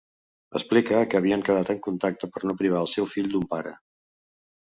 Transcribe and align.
Explica 0.59 1.01
que 1.09 1.17
havien 1.19 1.43
quedat 1.49 1.69
en 1.73 1.83
contacte 1.89 2.29
per 2.37 2.43
a 2.45 2.49
no 2.51 2.57
privar 2.63 2.81
el 2.85 2.89
seu 2.93 3.09
fill 3.13 3.29
d'un 3.35 3.47
pare. 3.53 3.75